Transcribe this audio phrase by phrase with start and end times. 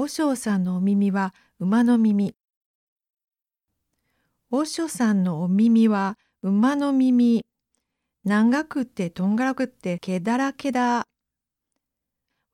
[0.00, 2.34] 和尚さんのお耳は馬の耳。
[4.48, 7.44] 和尚さんのお耳は馬の耳。
[8.24, 11.04] 長くってとんがらくって毛だらけだ。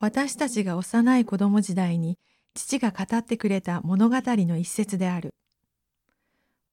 [0.00, 2.18] 私たちが幼い子供時代に
[2.54, 5.32] 父が語ってくれた物語の一節である。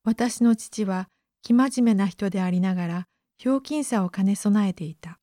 [0.03, 1.07] 私の父は
[1.43, 5.19] 生真面目な人でありながらひょうきんさを兼ね備えていた。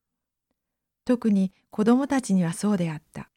[1.04, 3.29] 特に子供たちにはそうであった。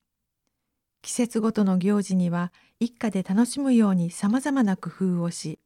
[1.03, 5.59] 季節ごとの行事には一家で楽しむようにさまざまな工夫をし、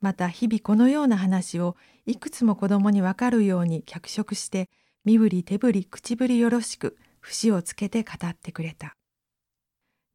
[0.00, 4.68] また日々このような話をいくつも子供にわかるように脚色して、
[5.04, 8.96] 身振り手振り口ぶりよろしく節をつけて語ってくれた。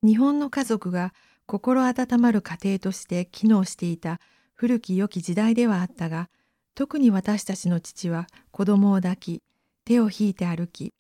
[0.04, 1.14] 日本の家族が
[1.46, 4.20] 心温まる家庭として機能していた
[4.54, 6.30] 古き良き時代ではあったが、
[6.76, 9.42] 特に私たちの父は子供を抱き、
[9.86, 10.94] 手を引いて歩き、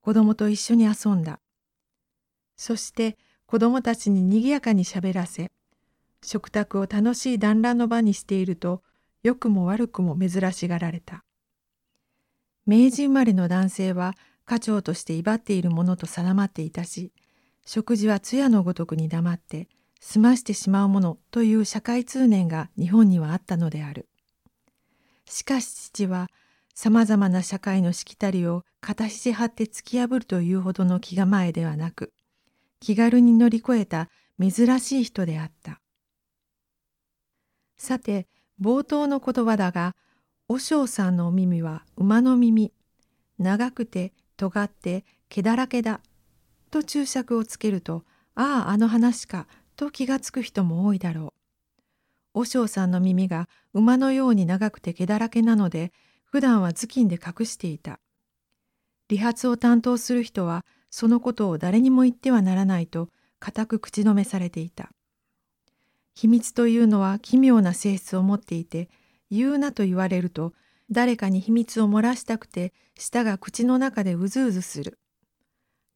[0.00, 1.38] 子供と一緒に遊んだ。
[2.60, 5.50] そして子供たちに賑やかにしゃべらせ、
[6.22, 8.82] 食卓を楽しい団らんの場にしていると、
[9.22, 11.24] 良くも悪くも珍しがられた。
[12.66, 17.14] 明治生まれの男性は家長として威張っているものと定まっていたし、
[17.64, 19.66] 食事は艶のごとくに黙って
[19.98, 24.06] 済ましてしまうものという社会通念が日本にはあったのである。
[25.24, 26.28] しかし父は
[26.74, 32.12] さまざまな社会のしきたりを片肘張って突き破るというほどの気構えではなく、
[32.80, 34.08] 気軽に乗り越えた
[34.40, 35.80] 珍しい人であった。
[37.76, 38.26] さて、
[38.60, 39.94] 冒頭の言葉だが、
[40.48, 42.72] 和尚さんのお耳は馬の耳、
[43.38, 46.00] 長くて尖って毛だらけだ、
[46.70, 51.34] と注釈をつけると、ああ、あの話か、と気がつく人も多いだろ
[52.34, 52.40] う。
[52.40, 55.92] 和尚さんの耳が馬のように長くて毛だらけなので、
[56.24, 57.98] 普段は頭巾で隠していた。
[59.08, 64.90] 理髪を担当する人は、そのことを誰にも言ってはならないと固く口止めされていた。
[66.14, 68.90] 秘密というのは奇妙な性質を持っていて
[69.30, 70.52] 言うなと言われると
[70.90, 74.98] 誰かに秘密を漏らしたくて舌が口の中でうずうずする。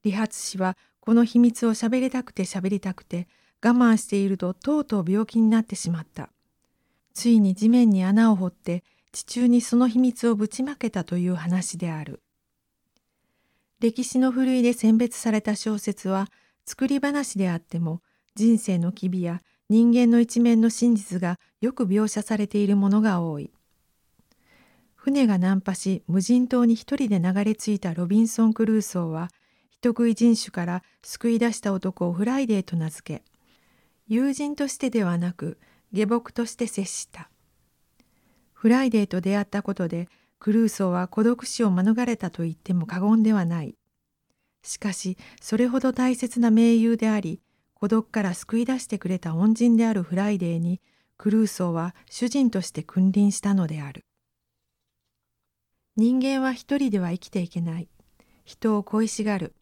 [0.05, 3.29] 理髪師はこの秘密を喋りたくて喋りたくて
[3.63, 6.31] 我慢しているととうとう病気になってしまった。
[7.13, 12.24] ついに地面に穴を掘って地中にその秘密をぶちまけたという話である。
[13.85, 16.31] 歴史のふるいで選別された小説は
[16.65, 18.01] 作り話であっても
[18.35, 23.53] 人生の機微や人間の一面の真実がよく描写されているものが多い。
[24.95, 29.29] 船が難破し無人島に一人で流れ着いたロビンソン・クルーソーは
[29.69, 33.23] 人食い人種から救い出した男をフライデーと名付け
[34.09, 35.59] 友人としてではなく
[35.93, 37.29] 下僕として接した。
[38.55, 40.09] フライデーと出会ったことで
[40.45, 43.77] クルーソーは孤独死を免れたと言っても過言ではない。
[44.63, 47.41] しかし、それほど大切な盟友であり、
[47.73, 50.83] 孤独から救い出してくれた恩人であるフライデーに、
[51.17, 54.05] クルーソーは主人として君臨したのである。
[55.97, 57.89] 人間は一人では生きていけない。
[58.45, 59.55] 人を恋しがる。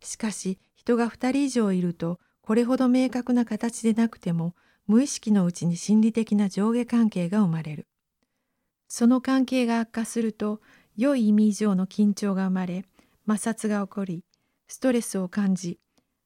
[0.00, 4.56] しかし、人が二人以上いると、これほど明確な形でなくても、
[4.88, 7.86] 無意識のうちに心理的な上下関係が生まれる。
[8.92, 10.60] その関係が悪化すると
[10.96, 12.84] 良い意味以上の緊張が生まれ
[13.26, 14.24] 摩擦が起こり
[14.66, 15.78] ストレスを感じ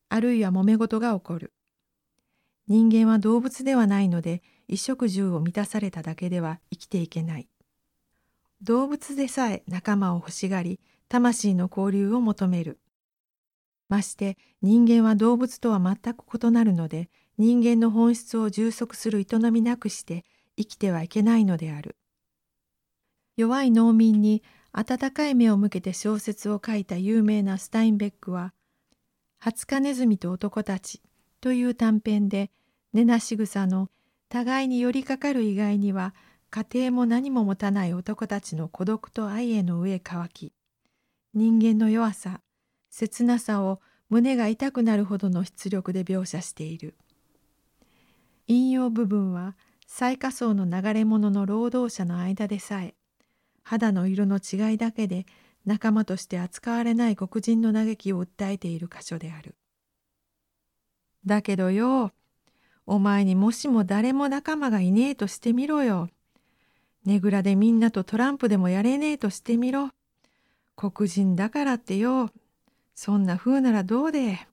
[0.08, 1.52] あるいは揉め事が起こる。
[2.66, 7.48] 人間は動物ではないので衣食住を満たされただけでは生きていけない。
[8.62, 12.78] 動物でさえ仲間を欲しがり魂の交流を求める。
[13.90, 20.24] まして人間は動物とは全く異なるので人間の本質を充足する営みなくして
[20.56, 21.96] 生きてはいけないのである。
[23.36, 28.52] 弱い農民に温かい目を向けて小説を書いた有名なスタインベックは
[29.38, 31.02] 「ハツカネズミと男たち」
[31.40, 32.50] という短編で
[32.92, 33.90] 根なし草の
[34.28, 36.14] 互いに寄りかかる以外には
[36.50, 40.52] 家庭も何も持たない男たちの孤独と愛への上乾き。
[41.34, 42.40] 人間の弱さ
[42.90, 46.96] 切なさを胸が痛くなるほどの出力で描写している。
[48.46, 52.94] 引用部分は最下層の流れ者の労働者の間でさえ
[53.64, 55.26] 肌の色の違いだけで
[55.64, 59.56] 仲間として扱われない黒人の嘆きを訴えている箇所である。
[61.26, 62.12] だけどよ、
[62.86, 66.10] お前にもしも誰も仲間がいねえとしてみろよ。
[67.06, 69.90] ねぐらでみんなとトランプでもやれねえとしてみろ。
[70.76, 72.30] 黒人だからってよ。
[72.94, 74.46] そんな風ならどうで。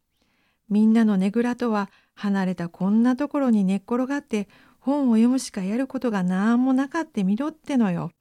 [0.69, 4.47] みんなのねぐらとは離れたこんなところに寝っ転がって
[4.79, 8.11] 本を読むしかやることがなんもなかってみろってのよ。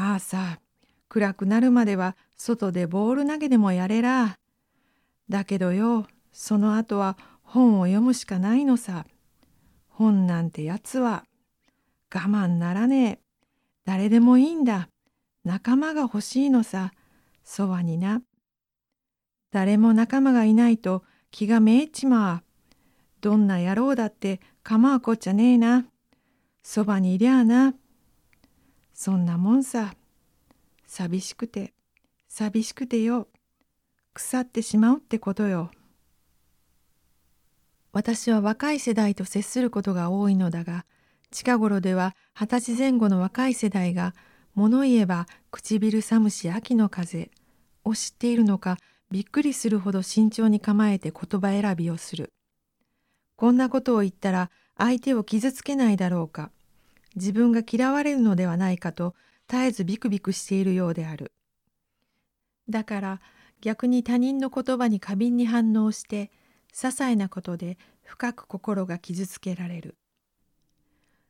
[0.00, 0.60] ああさ、
[1.08, 4.38] 暗くなるまでは外でボール投げでもやれら。
[5.28, 9.06] だけどよ、その後は本を読むしかないのさ。
[9.88, 11.24] 本なんてやつは
[12.14, 13.18] 我慢ならねえ。
[13.84, 14.88] 誰でもいいんだ。
[15.42, 16.92] 仲間が欲しいのさ。
[17.42, 18.22] そばにな。
[19.50, 21.02] 誰も仲間がいないと
[21.32, 22.42] 気がめいちまう。
[23.20, 25.86] どんな野郎だって構うこっちゃねえな。
[26.62, 27.74] そばにいりゃあな。
[29.00, 29.94] そんなもんさ。
[30.84, 31.72] 寂しくて、
[32.26, 33.28] 寂しくてよ。
[34.12, 35.70] 腐ってしまうってことよ。
[37.92, 40.84] 私は若い世代と接することが多いのだが、
[41.30, 44.16] 近頃では二十歳前後の若い世代が、
[44.56, 47.30] 物言えば唇寒し秋の風
[47.84, 48.78] を知っているのか
[49.12, 52.32] びっくりするほど慎重に構えて言葉選びをする。
[53.36, 56.50] こんなことを言ったら相手を傷つけないだろうか。
[57.16, 59.14] 自分が嫌われるのではないかと
[59.48, 61.32] 絶えずビクビクしているようである。
[62.68, 63.20] だから
[63.60, 66.30] 逆に他人の言葉に過敏に反応して
[66.72, 69.96] 些細なことで深く心が傷つけられる。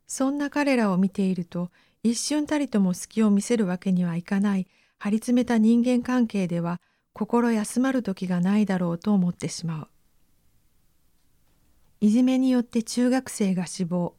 [0.07, 1.71] そんな彼らを見ていると
[2.03, 4.67] 一瞬たりとも隙を見せるわけにはいかない
[4.99, 6.81] 張り詰めた人間関係では
[7.13, 9.89] 心休まる時がないだろうと思ってしまう。
[12.01, 14.15] いじめによって中学生が死亡。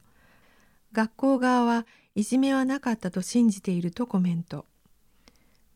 [0.91, 4.65] 学校側はいじめはなかったと信じているとコメント。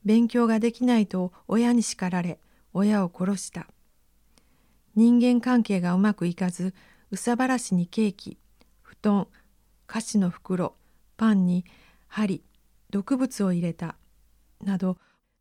[0.03, 2.39] 勉強ができないと親に叱られ、
[2.73, 3.67] 親を殺した。
[4.95, 6.73] 人間関係がうまくいかず、
[7.11, 8.37] うさばらしにケーキ、
[8.81, 9.27] 布団、
[9.87, 10.75] 菓子の袋、
[11.17, 11.65] パンに
[12.07, 12.43] 針、
[12.89, 13.95] 毒物を入れた。
[14.63, 14.97] など、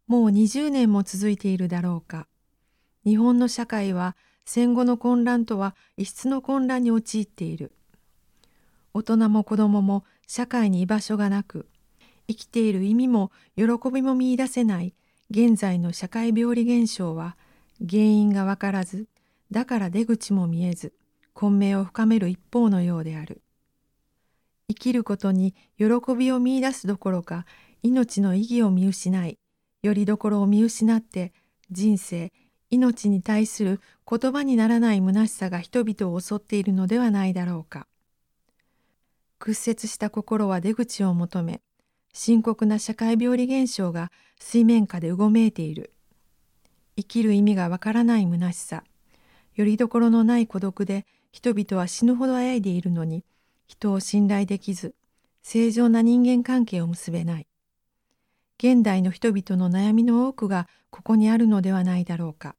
[0.07, 2.27] もう20年も続いているだろうか。
[3.05, 7.73] 日本の社会は戦後の混乱とは異質の混乱に陥っている。
[8.95, 11.67] 大人も子供も社会に居場所がなく、
[12.29, 14.95] 生きている意味も喜びも見いだせない
[15.31, 17.37] 現在の社会病理現象は
[17.81, 19.07] 原因がわからず、
[19.51, 20.93] だから出口も見えず、
[21.33, 23.43] 混迷を深める一方のようである。
[24.69, 25.87] 生きることに喜
[26.17, 27.47] びを見いだすどころか、
[27.83, 29.39] 命の意義を見失い、
[29.83, 31.33] よりどころを見失って
[31.71, 32.33] 人生
[32.71, 37.87] 命に対する言葉にならない虚しさが人々を襲っているのではないだろうか。
[39.45, 41.63] 屈折した心は出口を求め
[42.13, 45.93] 深刻な社会病理現象が水面下でうごめいている。
[46.97, 48.85] 生きる意味がわからない虚しさ
[49.57, 53.25] よりどころのない孤独で人々は死ぬほどあやいでいるのに
[53.67, 54.95] 人を信頼できず
[55.43, 57.49] 正常な人間関係を結べない。
[58.59, 62.55] 現代の人々の悩みの多くがここにあるのではないだろうか。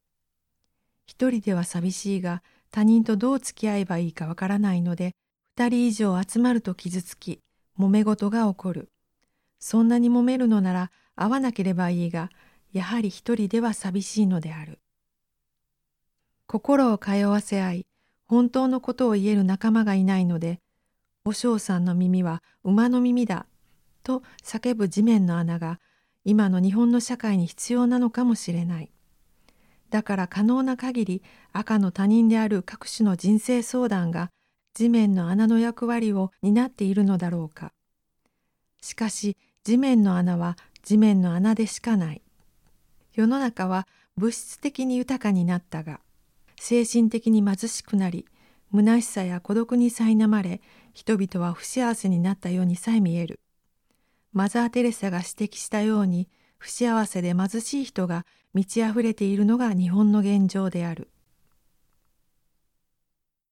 [1.05, 5.15] 一人では寂しいが他人とどう付き合えばいいかわからないので
[5.55, 7.39] 二人以上集まると傷つき
[7.79, 8.89] 揉め事が起こる。
[9.59, 12.31] そんなに揉めるのなら会わなければいいが
[12.71, 14.79] やはり一人では寂しいのである。
[16.47, 17.87] 心を通わせ合い
[18.25, 20.59] 本当のことを言える仲間がいないので
[21.23, 23.45] お嬢さんの耳は馬の耳だ
[24.01, 25.79] と叫ぶ地面の穴が
[26.25, 28.91] 今の日本の社会に必要なのかもしれない。
[29.91, 34.31] だから可能な限り赤の他人である各種の人生相談が
[34.73, 37.71] 地面の穴の役割を担っているのだろうか。
[38.81, 42.21] しかし地面の穴は地面の穴でしかない。
[43.13, 43.87] 世の中は
[44.17, 45.99] 物質的に豊かになったが、
[46.59, 48.25] 精神的に貧しくなり、
[48.71, 50.61] 虚しさや孤独に苛まれ、
[50.93, 53.39] 人々は不幸せになったようにさえ見える。
[54.33, 61.09] マザー・テレサが指摘したように不幸せで貧しい人が満ち溢れているのが日本の現状である。